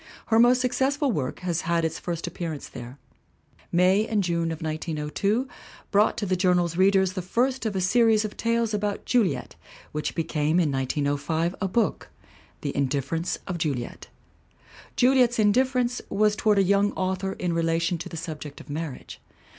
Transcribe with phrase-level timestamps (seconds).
[0.29, 2.97] Her most successful work has had its first appearance there.
[3.71, 5.47] May and June of 1902
[5.91, 9.55] brought to the Journal's readers the first of a series of tales about Juliet
[9.91, 12.09] which became, in 1905, a book,
[12.61, 14.07] The Indifference of Juliet.
[14.95, 19.21] Juliet's indifference was toward a young author in relation to the subject of marriage.